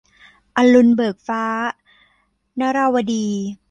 [0.55, 1.43] อรุณเบิกฟ้า-
[2.59, 3.25] นราวดี